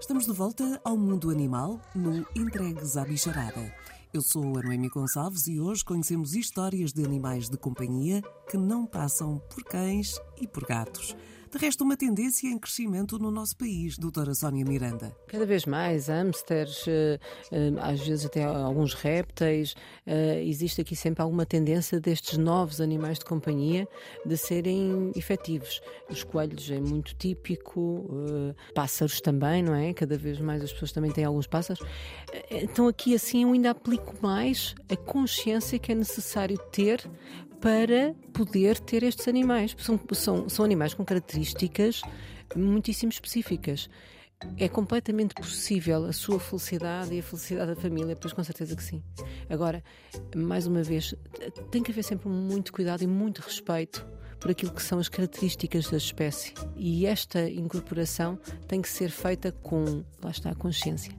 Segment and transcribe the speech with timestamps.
[0.00, 3.74] Estamos de volta ao mundo animal no Entregues à Bicharada.
[4.12, 8.86] Eu sou a Noemi Gonçalves e hoje conhecemos histórias de animais de companhia que não
[8.86, 11.16] passam por cães e por gatos.
[11.56, 15.16] De resto, uma tendência em crescimento no nosso país, doutora Sónia Miranda.
[15.26, 17.18] Cada vez mais hamsters, eh,
[17.50, 19.74] eh, às vezes até alguns répteis,
[20.06, 23.88] eh, existe aqui sempre alguma tendência destes novos animais de companhia
[24.26, 25.80] de serem efetivos.
[26.10, 28.06] Os coelhos é muito típico,
[28.74, 29.94] pássaros também, não é?
[29.94, 31.82] Cada vez mais as pessoas também têm alguns pássaros.
[32.50, 37.10] Então aqui assim eu ainda aplico mais a consciência que é necessário ter
[37.60, 39.74] para poder ter estes animais.
[39.78, 42.02] São, são, são animais com características
[42.54, 43.88] muitíssimo específicas.
[44.58, 48.82] É completamente possível a sua felicidade e a felicidade da família, pois com certeza que
[48.82, 49.02] sim.
[49.48, 49.82] Agora,
[50.34, 51.14] mais uma vez,
[51.70, 54.06] tem que haver sempre muito cuidado e muito respeito
[54.38, 56.52] por aquilo que são as características da espécie.
[56.76, 61.12] E esta incorporação tem que ser feita com, lá está, a consciência.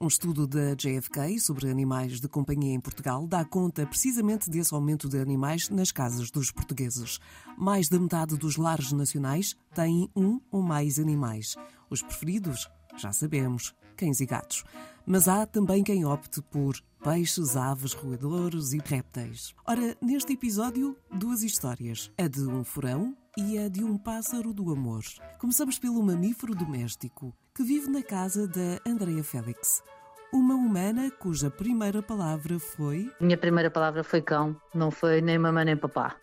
[0.00, 5.08] Um estudo da JFK sobre animais de companhia em Portugal dá conta precisamente desse aumento
[5.08, 7.18] de animais nas casas dos portugueses.
[7.56, 11.56] Mais da metade dos lares nacionais têm um ou mais animais.
[11.90, 14.62] Os preferidos, já sabemos, cães e gatos.
[15.04, 19.54] Mas há também quem opte por peixes, aves, roedores e répteis.
[19.66, 24.70] Ora, neste episódio, duas histórias: a de um furão e a de um pássaro do
[24.72, 25.02] amor.
[25.38, 29.82] Começamos pelo mamífero doméstico que vive na casa da Andrea Félix.
[30.32, 33.10] Uma humana cuja primeira palavra foi.
[33.20, 36.16] Minha primeira palavra foi cão, não foi nem mamãe nem papá.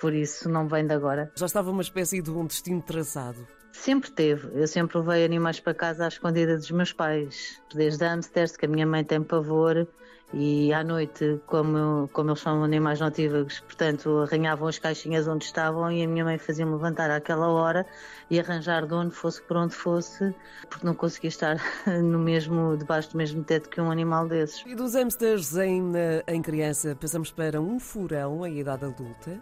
[0.00, 1.32] Por isso não vem de agora.
[1.36, 3.46] Já estava uma espécie de um destino traçado.
[3.72, 4.48] Sempre teve.
[4.54, 7.60] Eu sempre levei animais para casa à escondida dos meus pais.
[7.74, 9.88] Desde hamsters, que a minha mãe tem pavor,
[10.34, 15.92] e à noite, como, como eles são animais notívagos, portanto, arranhavam as caixinhas onde estavam
[15.92, 17.86] e a minha mãe fazia-me levantar àquela hora
[18.30, 20.34] e arranjar de onde fosse, por onde fosse,
[20.70, 21.56] porque não conseguia estar
[22.02, 24.64] no mesmo, debaixo do mesmo teto que um animal desses.
[24.66, 25.92] E dos hamsters em,
[26.26, 29.38] em criança, passamos para um furão em idade adulta?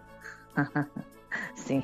[1.55, 1.83] Sim.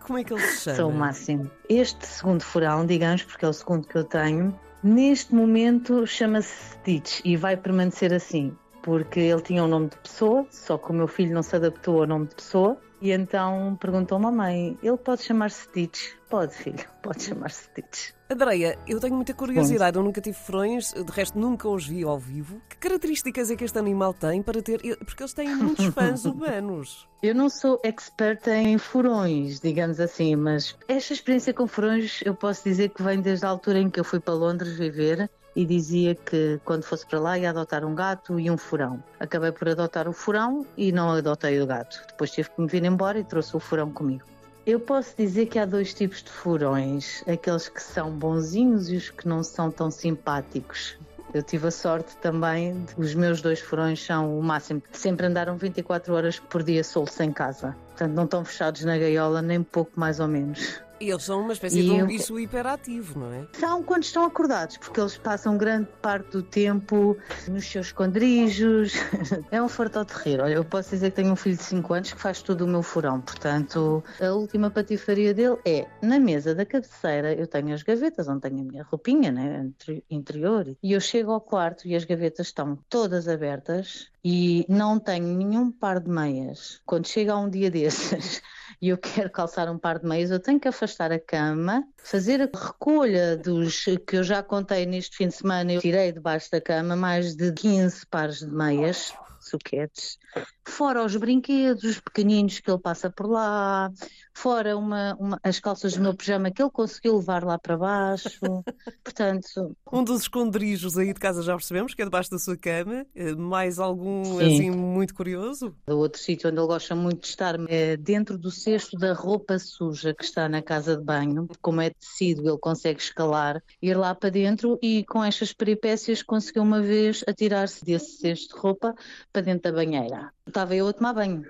[0.00, 0.76] Como é que ele se chama?
[0.76, 1.50] Sou o máximo.
[1.68, 7.20] Este segundo furão, digamos, porque é o segundo que eu tenho, Neste momento chama-se Stitch
[7.24, 11.08] e vai permanecer assim, porque ele tinha um nome de pessoa, só que o meu
[11.08, 15.22] filho não se adaptou ao nome de pessoa, e então perguntou à mãe: ele pode
[15.22, 16.12] chamar-se Stitch?
[16.28, 18.10] Pode, filho, pode chamar-se Stitch.
[18.30, 22.18] Andreia, eu tenho muita curiosidade, eu nunca tive furões, de resto nunca os vi ao
[22.18, 22.60] vivo.
[22.68, 24.80] Que características é que este animal tem para ter.
[24.98, 27.08] Porque eles têm muitos fãs humanos.
[27.22, 32.64] Eu não sou experta em furões, digamos assim, mas esta experiência com furões eu posso
[32.64, 36.14] dizer que vem desde a altura em que eu fui para Londres viver e dizia
[36.14, 39.02] que quando fosse para lá ia adotar um gato e um furão.
[39.18, 42.00] Acabei por adotar o furão e não adotei o gato.
[42.08, 44.24] Depois tive que me vir embora e trouxe o furão comigo.
[44.66, 49.10] Eu posso dizer que há dois tipos de furões: aqueles que são bonzinhos e os
[49.10, 50.98] que não são tão simpáticos.
[51.32, 54.82] Eu tive a sorte também, os meus dois furões são o máximo.
[54.92, 57.76] Sempre andaram 24 horas por dia soltos em casa.
[57.88, 60.80] Portanto, não estão fechados na gaiola, nem pouco mais ou menos.
[61.00, 63.46] E eles são uma espécie e de um bicho hiperativo, não é?
[63.52, 67.16] São quando estão acordados, porque eles passam grande parte do tempo
[67.46, 68.94] nos seus esconderijos.
[69.50, 70.42] é um farto terreiro.
[70.42, 72.68] Olha, eu posso dizer que tenho um filho de 5 anos que faz tudo o
[72.68, 73.20] meu furão.
[73.20, 77.32] Portanto, a última patifaria dele é na mesa da cabeceira.
[77.32, 79.70] Eu tenho as gavetas onde tenho a minha roupinha né,
[80.10, 80.76] interior.
[80.82, 85.70] E eu chego ao quarto e as gavetas estão todas abertas e não tenho nenhum
[85.70, 86.80] par de meias.
[86.84, 88.42] Quando chega a um dia desses
[88.80, 92.40] e eu quero calçar um par de meias, eu tenho que afastar a cama, fazer
[92.40, 95.72] a recolha dos que eu já contei neste fim de semana.
[95.72, 100.18] Eu tirei debaixo da cama mais de 15 pares de meias, suquetes,
[100.64, 103.90] fora os brinquedos, os pequeninos que ele passa por lá,
[104.38, 108.38] fora uma, uma, as calças do meu pijama que ele conseguiu levar lá para baixo.
[109.02, 109.76] Portanto.
[109.92, 113.04] Um dos esconderijos aí de casa já percebemos que é debaixo da sua cama.
[113.14, 114.54] Eh, mais algum sim.
[114.54, 115.74] assim muito curioso?
[115.88, 119.58] O outro sítio onde ele gosta muito de estar é dentro do cesto da roupa
[119.58, 121.48] suja que está na casa de banho.
[121.60, 126.62] Como é tecido, ele consegue escalar, ir lá para dentro e com estas peripécias conseguiu
[126.62, 128.94] uma vez atirar-se desse cesto de roupa
[129.32, 130.32] para dentro da banheira.
[130.46, 131.42] Estava eu a tomar banho.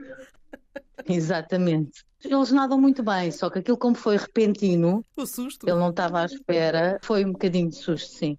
[1.06, 2.04] Exatamente.
[2.24, 5.68] Eles nadam muito bem, só que aquilo como foi repentino, o susto.
[5.68, 8.36] ele não estava à espera, foi um bocadinho de susto, sim.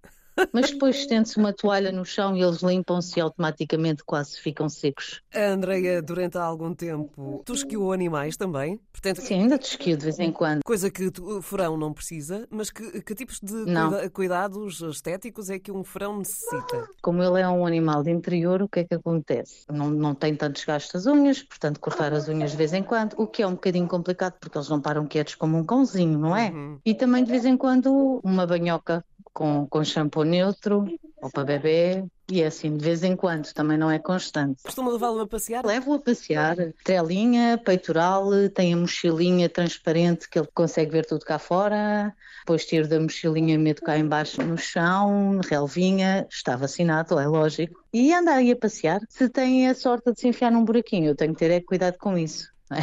[0.53, 5.21] Mas depois estende-se uma toalha no chão e eles limpam-se e automaticamente quase ficam secos.
[5.33, 8.79] A Andreia, durante algum tempo, tosquiou animais também?
[8.91, 10.61] Portanto, Sim, ainda tosquio de vez em quando.
[10.63, 15.57] Coisa que o furão não precisa, mas que, que tipos de cuida cuidados estéticos é
[15.57, 16.87] que um furão necessita?
[17.01, 19.65] Como ele é um animal de interior, o que é que acontece?
[19.71, 23.13] Não, não tem tantos gastos as unhas, portanto cortar as unhas de vez em quando,
[23.17, 26.35] o que é um bocadinho complicado porque eles não param quietos como um cãozinho, não
[26.35, 26.49] é?
[26.49, 26.79] Uhum.
[26.85, 29.03] E também de vez em quando uma banhoca
[29.33, 30.85] com, com shampoo neutro,
[31.21, 34.61] ou para bebê, e é assim, de vez em quando, também não é constante.
[34.63, 35.65] Costuma levá-lo a passear?
[35.65, 41.39] Levo-o a passear, trelinha, peitoral, tem a mochilinha transparente que ele consegue ver tudo cá
[41.39, 47.83] fora, depois tiro da mochilinha meto cá embaixo no chão, relvinha, está vacinado, é lógico.
[47.93, 48.99] E anda aí a passear.
[49.09, 51.97] Se tem a sorte de se enfiar num buraquinho, eu tenho que ter é cuidado
[51.97, 52.49] com isso.
[52.71, 52.81] É?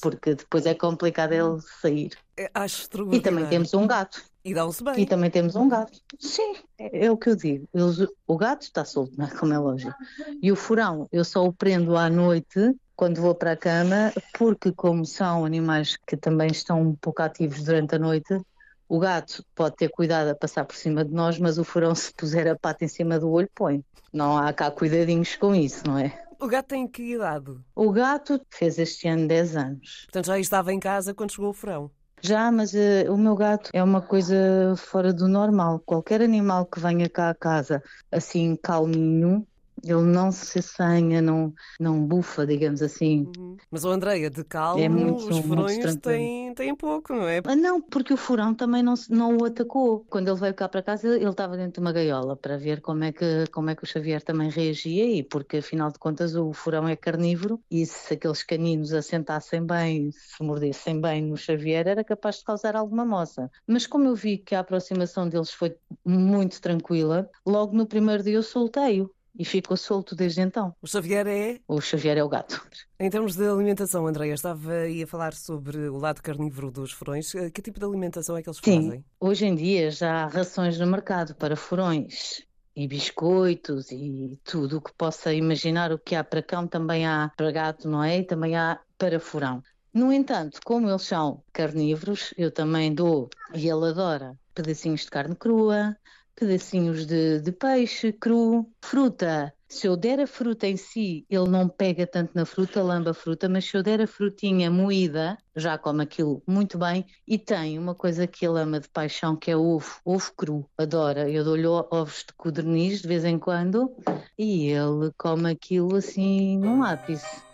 [0.00, 2.12] Porque depois é complicado ele sair.
[2.36, 4.22] É, acho e também temos um gato.
[4.48, 5.00] E dá-se bem.
[5.00, 6.00] E também temos um gato.
[6.18, 7.68] Sim, é, é o que eu digo.
[7.74, 9.30] Eles, o gato está solto, não é?
[9.30, 9.94] como é lógico.
[10.40, 14.72] E o furão, eu só o prendo à noite quando vou para a cama, porque
[14.72, 18.40] como são animais que também estão um pouco ativos durante a noite,
[18.88, 22.12] o gato pode ter cuidado a passar por cima de nós, mas o furão, se
[22.14, 23.84] puser a pata em cima do olho, põe.
[24.10, 26.18] Não há cá cuidadinhos com isso, não é?
[26.40, 27.54] O gato tem que idade?
[27.74, 30.02] O gato fez este ano 10 anos.
[30.04, 31.90] Portanto, já estava em casa quando chegou o furão?
[32.22, 34.34] Já, mas uh, o meu gato é uma coisa
[34.76, 35.80] fora do normal.
[35.80, 39.46] Qualquer animal que venha cá a casa assim calminho,
[39.84, 43.30] ele não se assanha, não, não bufa, digamos assim.
[43.36, 43.56] Uhum.
[43.70, 47.40] Mas o Andreia, de calmo, é muito, os furões têm, têm pouco, não é?
[47.44, 50.04] Ah, não, porque o furão também não, não o atacou.
[50.08, 53.04] Quando ele veio cá para casa, ele estava dentro de uma gaiola para ver como
[53.04, 56.52] é, que, como é que o Xavier também reagia e porque, afinal de contas, o
[56.52, 62.04] furão é carnívoro e se aqueles caninos assentassem bem, se mordessem bem no Xavier, era
[62.04, 63.50] capaz de causar alguma moça.
[63.66, 68.34] Mas como eu vi que a aproximação deles foi muito tranquila, logo no primeiro dia
[68.34, 70.74] eu soltei-o e ficou solto desde então.
[70.82, 71.60] O Xavier é?
[71.68, 72.60] O Xavier é o gato.
[72.98, 77.32] Em termos de alimentação, Andréia, estava aí a falar sobre o lado carnívoro dos furões.
[77.36, 79.04] Eh, que tipo de alimentação é que eles Sim, fazem?
[79.20, 82.42] Hoje em dia já há rações no mercado para furões
[82.74, 87.32] e biscoitos e tudo o que possa imaginar o que há para cão também há
[87.36, 88.18] para gato, não é?
[88.18, 89.62] E também há para furão.
[89.94, 95.34] No entanto, como eles são carnívoros, eu também dou, e ele adora, pedacinhos de carne
[95.34, 95.96] crua,
[96.38, 99.52] pedacinhos de, de peixe cru, fruta.
[99.68, 103.14] Se eu der a fruta em si, ele não pega tanto na fruta, lamba a
[103.14, 107.04] fruta, mas se eu der a frutinha moída, já come aquilo muito bem.
[107.26, 111.28] E tem uma coisa que ele ama de paixão, que é ovo, ovo cru, adora.
[111.28, 113.94] Eu dou-lhe ovos de codorniz de vez em quando
[114.38, 117.47] e ele come aquilo assim num lápis.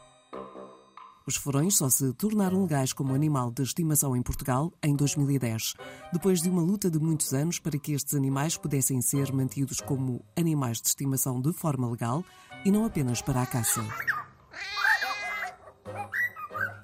[1.26, 5.75] Os furões só se tornaram legais como animal de estimação em Portugal em 2010,
[6.12, 10.23] depois de uma luta de muitos anos para que estes animais pudessem ser mantidos como
[10.37, 12.23] animais de estimação de forma legal
[12.62, 13.82] e não apenas para a caça.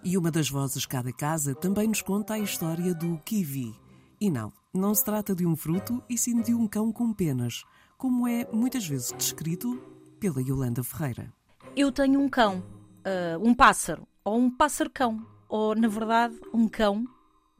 [0.02, 3.76] E uma das vozes cada casa também nos conta a história do kiwi.
[4.18, 7.64] E não, não se trata de um fruto, e sim de um cão com penas,
[7.98, 9.78] como é muitas vezes descrito
[10.18, 11.30] pela Yolanda Ferreira.
[11.76, 17.06] Eu tenho um cão, uh, um pássaro, ou um pássaro-cão, ou na verdade um cão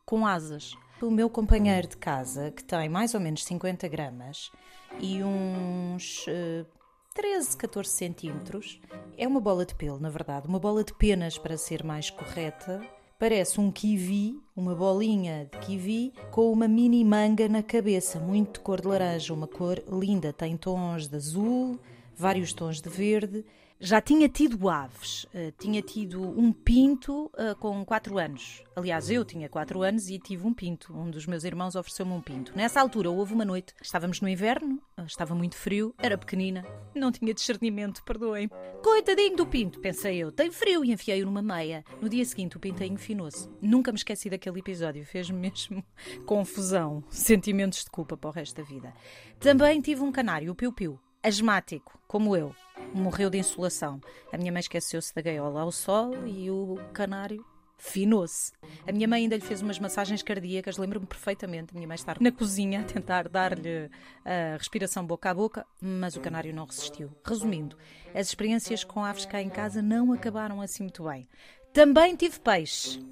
[0.04, 0.76] com asas.
[1.00, 4.50] O meu companheiro de casa, que tem mais ou menos 50 gramas
[4.98, 6.66] e uns uh,
[7.14, 8.80] 13, 14 centímetros,
[9.16, 12.82] é uma bola de pelo, na verdade, uma bola de penas para ser mais correta.
[13.18, 18.60] Parece um kiwi, uma bolinha de kiwi, com uma mini manga na cabeça, muito de
[18.60, 21.78] cor de laranja, uma cor linda, tem tons de azul,
[22.14, 23.44] vários tons de verde
[23.82, 28.62] já tinha tido aves, uh, tinha tido um pinto uh, com 4 anos.
[28.76, 30.94] Aliás, eu tinha 4 anos e tive um pinto.
[30.94, 32.52] Um dos meus irmãos ofereceu-me um pinto.
[32.54, 36.62] Nessa altura houve uma noite, estávamos no inverno, uh, estava muito frio, era pequenina,
[36.94, 38.50] não tinha discernimento, perdoem.
[38.82, 41.82] Coitadinho do pinto, pensei eu, tem frio e enfiei-o numa meia.
[42.02, 43.48] No dia seguinte o pinto enfinou-se.
[43.62, 45.82] Nunca me esqueci daquele episódio, fez-me mesmo
[46.26, 48.92] confusão, sentimentos de culpa para o resto da vida.
[49.38, 52.54] Também tive um canário, o piu-piu asmático, como eu,
[52.94, 54.00] morreu de insolação.
[54.32, 57.44] A minha mãe esqueceu-se da gaiola ao sol e o canário
[57.80, 58.52] finou-se.
[58.86, 61.72] A minha mãe ainda lhe fez umas massagens cardíacas, lembro-me perfeitamente.
[61.72, 63.90] A minha mãe estar na cozinha a tentar dar-lhe
[64.24, 67.10] a respiração boca a boca, mas o canário não resistiu.
[67.24, 67.76] Resumindo,
[68.14, 71.26] as experiências com aves cá em casa não acabaram assim muito bem.
[71.72, 73.02] Também tive peixe.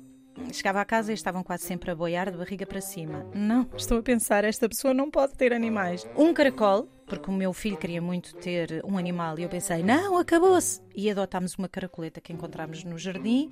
[0.52, 3.26] Chegava à casa e estavam quase sempre a boiar de barriga para cima.
[3.34, 6.06] Não, estou a pensar, esta pessoa não pode ter animais.
[6.16, 10.18] Um caracol, porque o meu filho queria muito ter um animal e eu pensei, não,
[10.18, 10.80] acabou-se.
[11.00, 13.50] E adotámos uma caracoleta que encontramos no jardim,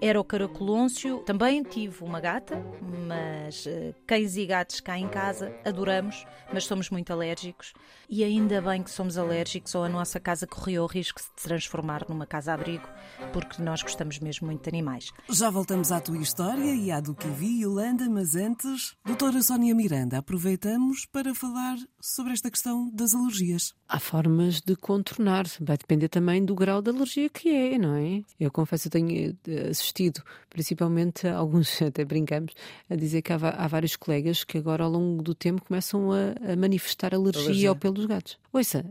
[0.00, 1.18] era o caracolôncio.
[1.26, 2.56] Também tive uma gata,
[3.06, 7.74] mas uh, cães e gatos cá em casa adoramos, mas somos muito alérgicos.
[8.08, 11.32] E ainda bem que somos alérgicos ou a nossa casa corria o risco de se
[11.46, 12.88] transformar numa casa-abrigo,
[13.30, 15.12] porque nós gostamos mesmo muito de animais.
[15.28, 19.74] Já voltamos à tua história e à do que vi, Yolanda, mas antes, doutora Sónia
[19.74, 23.74] Miranda, aproveitamos para falar sobre esta questão das alergias.
[23.86, 28.22] Há formas de contornar, vai depender também do grau de alergia que é, não é?
[28.38, 32.52] Eu confesso, eu tenho eh, assistido, principalmente alguns, até brincamos,
[32.88, 36.52] a dizer que há, há vários colegas que agora ao longo do tempo começam a,
[36.52, 38.38] a manifestar alergia, alergia, ao pelo dos gatos.
[38.52, 38.84] Ouça,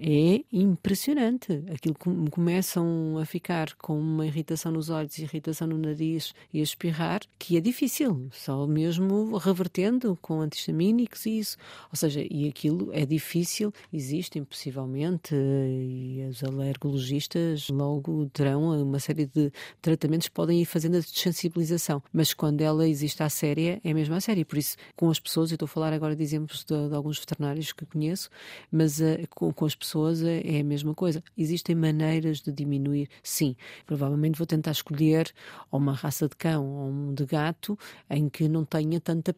[0.00, 1.62] é impressionante.
[1.72, 6.62] Aquilo que começam a ficar com uma irritação nos olhos, irritação no nariz e a
[6.62, 11.56] espirrar, que é difícil, só mesmo revertendo com antistamínicos e isso.
[11.90, 19.26] Ou seja, e aquilo é difícil, existem possivelmente, e os alergologistas logo terão uma série
[19.26, 22.02] de tratamentos que podem ir fazendo a desensibilização.
[22.12, 24.44] Mas quando ela existe à séria, é mesmo à séria.
[24.44, 27.18] Por isso, com as pessoas, eu estou a falar agora de exemplos de, de alguns
[27.18, 28.28] veterinários que conheço,
[28.70, 31.22] mas uh, com, com, as pessoas é, é a mesma coisa.
[31.36, 33.56] Existem maneiras de diminuir, sim.
[33.86, 35.32] Provavelmente vou tentar escolher
[35.70, 37.78] uma raça de cão ou um de gato
[38.10, 39.34] em que não tenha tanta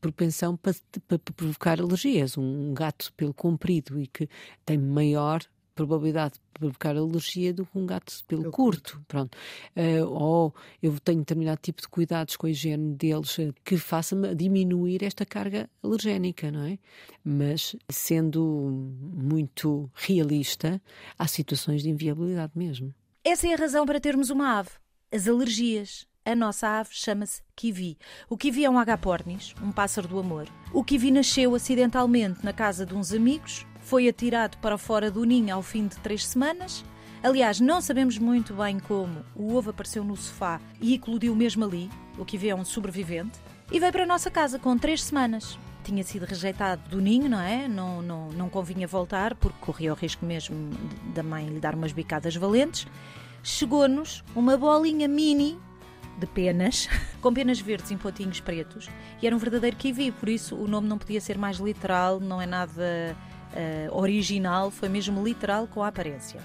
[0.00, 0.74] propensão para,
[1.06, 2.38] para, provocar alergias.
[2.38, 4.28] Um gato pelo comprido e que
[4.64, 5.42] tem maior
[5.74, 8.94] probabilidade de provocar alergia do que um gato pelo curto.
[8.94, 9.04] curto.
[9.08, 9.36] Pronto.
[9.76, 14.34] Uh, ou eu tenho determinado tipo de cuidados com a higiene deles uh, que faça-me
[14.34, 16.78] diminuir esta carga alergénica, não é?
[17.24, 18.42] Mas sendo
[19.12, 20.80] muito realista,
[21.18, 22.94] há situações de inviabilidade mesmo.
[23.24, 24.70] Essa é a razão para termos uma ave:
[25.12, 26.06] as alergias.
[26.26, 27.98] A nossa ave chama-se Kiwi.
[28.30, 30.48] O Kiwi é um agapornis, um pássaro do amor.
[30.72, 35.54] O Kiwi nasceu acidentalmente na casa de uns amigos, foi atirado para fora do ninho
[35.54, 36.84] ao fim de três semanas.
[37.22, 41.90] Aliás, não sabemos muito bem como o ovo apareceu no sofá e eclodiu mesmo ali.
[42.18, 43.38] O Kiwi é um sobrevivente.
[43.70, 47.38] E veio para a nossa casa com três semanas tinha sido rejeitado do ninho, não
[47.38, 47.68] é?
[47.68, 50.70] Não, não, não convinha voltar, porque corria o risco mesmo
[51.14, 52.86] da mãe lhe dar umas bicadas valentes.
[53.42, 55.58] Chegou-nos uma bolinha mini
[56.18, 56.88] de penas,
[57.20, 58.88] com penas verdes em pontinhos pretos,
[59.20, 62.40] e era um verdadeiro kiwi, por isso o nome não podia ser mais literal, não
[62.40, 63.14] é nada
[63.54, 66.40] uh, original, foi mesmo literal com a aparência.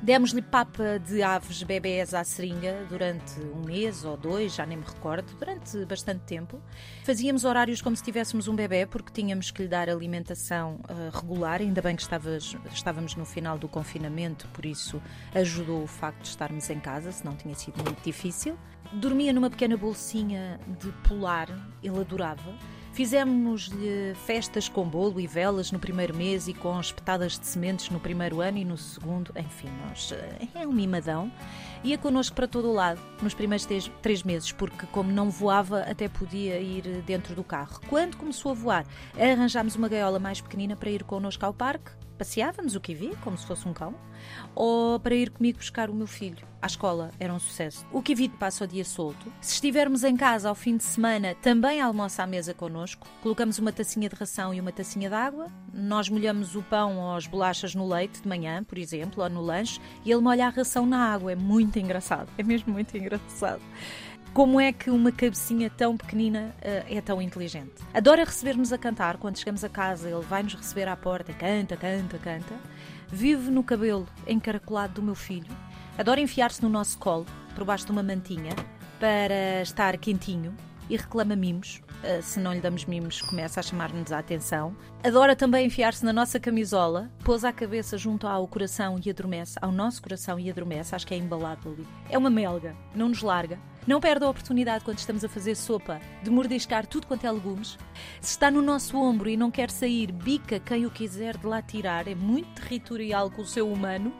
[0.00, 4.84] Demos-lhe papa de aves bebés à seringa durante um mês ou dois, já nem me
[4.84, 6.62] recordo, durante bastante tempo.
[7.02, 11.60] Fazíamos horários como se tivéssemos um bebê, porque tínhamos que lhe dar alimentação uh, regular.
[11.60, 15.02] Ainda bem que estavas, estávamos no final do confinamento, por isso
[15.34, 18.56] ajudou o facto de estarmos em casa, senão tinha sido muito difícil.
[18.92, 21.48] Dormia numa pequena bolsinha de polar,
[21.82, 22.54] ele adorava.
[22.98, 28.00] Fizemos-lhe festas com bolo e velas no primeiro mês e com espetadas de sementes no
[28.00, 29.30] primeiro ano e no segundo.
[29.36, 31.30] Enfim, nós, eh, é um mimadão.
[31.84, 33.64] Ia connosco para todo o lado nos primeiros
[34.02, 37.80] três, meses, porque, como não voava, até podia ir dentro do carro.
[37.88, 38.86] Quando começou a voar,
[39.16, 43.46] arranjámos uma gaiola mais pequenina para ir connosco ao parque passeávamos o que como se
[43.46, 43.94] fosse um cão,
[44.54, 47.10] ou para ir comigo buscar o meu filho à escola.
[47.20, 47.86] Era um sucesso.
[47.92, 49.32] O vi passa o dia solto.
[49.40, 53.06] Se estivermos em casa ao fim de semana, também almoça à mesa connosco.
[53.22, 55.46] Colocamos uma tacinha de ração e uma tacinha de água.
[55.72, 59.40] Nós molhamos o pão ou as bolachas no leite de manhã, por exemplo, ou no
[59.40, 61.32] lanche, e ele molha a ração na água.
[61.32, 62.28] É muito engraçado.
[62.36, 63.62] É mesmo muito engraçado.
[64.32, 67.74] Como é que uma cabecinha tão pequenina uh, é tão inteligente?
[67.92, 69.16] Adora receber-nos a cantar.
[69.16, 72.54] Quando chegamos a casa, ele vai nos receber à porta e canta, canta, canta.
[73.08, 75.50] Vive no cabelo encaracolado do meu filho.
[75.96, 78.54] Adora enfiar-se no nosso colo, por baixo de uma mantinha,
[79.00, 80.54] para estar quentinho
[80.88, 81.82] e reclama mimos.
[81.98, 84.76] Uh, se não lhe damos mimos, começa a chamar-nos a atenção.
[85.02, 89.72] Adora também enfiar-se na nossa camisola, pousa a cabeça junto ao coração e adormece, ao
[89.72, 90.94] nosso coração e adormece.
[90.94, 91.86] Acho que é embalado ali.
[92.08, 93.58] É uma melga, não nos larga.
[93.88, 97.78] Não perde a oportunidade quando estamos a fazer sopa de mordiscar tudo quanto é legumes.
[98.20, 101.62] Se está no nosso ombro e não quer sair, bica quem o quiser de lá
[101.62, 102.06] tirar.
[102.06, 104.12] É muito territorial com o seu humano,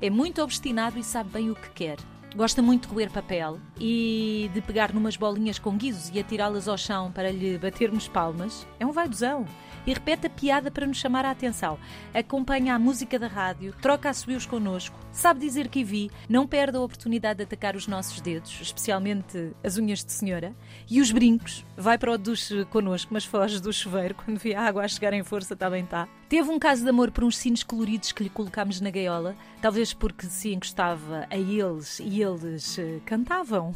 [0.00, 1.96] é muito obstinado e sabe bem o que quer.
[2.36, 6.78] Gosta muito de roer papel e de pegar numas bolinhas com guizos e atirá-las ao
[6.78, 8.64] chão para lhe batermos palmas.
[8.78, 9.44] É um vaidosão
[9.86, 11.78] e repete a piada para nos chamar a atenção.
[12.12, 16.80] Acompanha a música da rádio, troca assobios connosco, sabe dizer que vi, não perde a
[16.80, 20.54] oportunidade de atacar os nossos dedos, especialmente as unhas de senhora,
[20.90, 21.64] e os brincos.
[21.76, 25.12] Vai para o duche connosco, mas foge do chuveiro quando vê a água a chegar
[25.12, 26.08] em força, está bem está.
[26.28, 29.94] Teve um caso de amor por uns sinos coloridos que lhe colocámos na gaiola, talvez
[29.94, 33.72] porque se encostava a eles e eles uh, cantavam.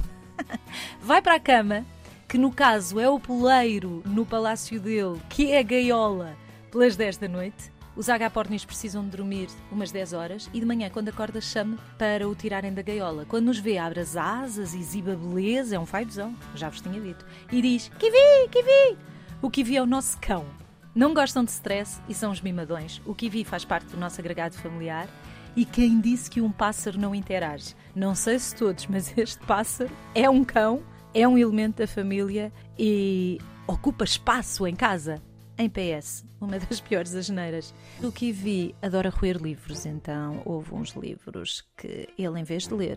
[1.00, 1.85] Vai para a cama
[2.31, 6.37] que no caso é o poleiro no palácio dele, que é a gaiola,
[6.71, 7.73] pelas 10 da noite.
[7.97, 12.29] Os agapornis precisam de dormir umas 10 horas e de manhã, quando acorda, chame para
[12.29, 13.27] o tirarem da gaiola.
[13.27, 17.27] Quando nos vê, abre as asas, exiba beleza, é um faibozão, já vos tinha dito,
[17.51, 18.97] e diz: Kiwi, Kiwi!
[19.43, 20.47] O Kiwi é o nosso cão.
[20.95, 23.03] Não gostam de stress e são os mimadões.
[23.05, 25.09] O Kiwi faz parte do nosso agregado familiar.
[25.57, 27.75] E quem disse que um pássaro não interage?
[27.93, 30.81] Não sei se todos, mas este pássaro é um cão
[31.14, 35.21] é um elemento da família e ocupa espaço em casa.
[35.59, 37.75] em PS, uma das piores asneiras.
[38.02, 42.73] O que vi adora roer livros, então houve uns livros que ele, em vez de
[42.73, 42.97] ler,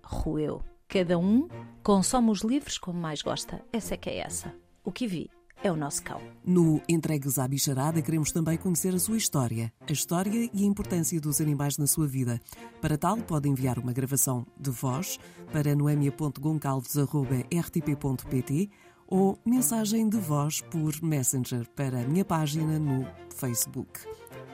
[0.00, 0.62] roeu.
[0.86, 1.48] Cada um
[1.82, 3.60] consome os livros como mais gosta.
[3.72, 4.54] Essa é que é essa.
[4.84, 5.28] O que vi
[5.64, 6.20] é o nosso cão.
[6.44, 11.18] No Entregues à Bicharada, queremos também conhecer a sua história, a história e a importância
[11.18, 12.38] dos animais na sua vida.
[12.82, 15.18] Para tal, pode enviar uma gravação de voz
[15.50, 18.70] para noemia.goncalves.rtp.pt
[19.06, 23.04] ou mensagem de voz por Messenger para a minha página no
[23.34, 24.00] Facebook.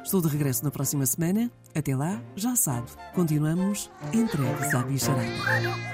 [0.05, 1.51] Estou de regresso na próxima semana.
[1.75, 5.90] Até lá, já sabe, continuamos entregues à bicharada.